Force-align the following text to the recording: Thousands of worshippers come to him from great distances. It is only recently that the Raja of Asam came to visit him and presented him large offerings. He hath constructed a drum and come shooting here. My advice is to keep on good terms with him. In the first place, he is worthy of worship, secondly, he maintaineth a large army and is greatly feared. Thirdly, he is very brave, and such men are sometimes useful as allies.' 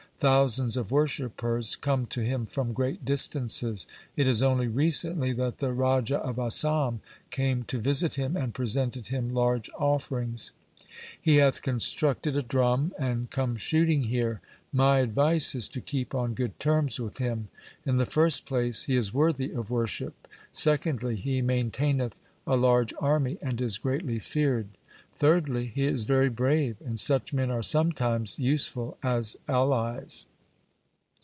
Thousands 0.23 0.77
of 0.77 0.91
worshippers 0.91 1.75
come 1.75 2.05
to 2.05 2.21
him 2.21 2.45
from 2.45 2.73
great 2.73 3.03
distances. 3.03 3.87
It 4.15 4.27
is 4.27 4.43
only 4.43 4.67
recently 4.67 5.33
that 5.33 5.57
the 5.57 5.73
Raja 5.73 6.17
of 6.19 6.35
Asam 6.35 6.99
came 7.31 7.63
to 7.63 7.79
visit 7.79 8.13
him 8.13 8.37
and 8.37 8.53
presented 8.53 9.07
him 9.07 9.33
large 9.33 9.67
offerings. 9.79 10.51
He 11.19 11.37
hath 11.37 11.63
constructed 11.63 12.37
a 12.37 12.43
drum 12.43 12.93
and 12.99 13.31
come 13.31 13.55
shooting 13.55 14.03
here. 14.03 14.41
My 14.71 14.99
advice 14.99 15.55
is 15.55 15.67
to 15.69 15.81
keep 15.81 16.13
on 16.13 16.35
good 16.35 16.59
terms 16.59 16.99
with 16.99 17.17
him. 17.17 17.47
In 17.83 17.97
the 17.97 18.05
first 18.05 18.45
place, 18.45 18.83
he 18.83 18.95
is 18.95 19.11
worthy 19.11 19.51
of 19.51 19.71
worship, 19.71 20.27
secondly, 20.51 21.15
he 21.15 21.41
maintaineth 21.41 22.19
a 22.45 22.55
large 22.55 22.93
army 22.99 23.39
and 23.41 23.59
is 23.59 23.79
greatly 23.79 24.19
feared. 24.19 24.67
Thirdly, 25.13 25.67
he 25.67 25.83
is 25.85 26.05
very 26.05 26.29
brave, 26.29 26.77
and 26.83 26.97
such 26.97 27.31
men 27.33 27.51
are 27.51 27.61
sometimes 27.61 28.39
useful 28.39 28.97
as 29.03 29.35
allies.' 29.47 30.25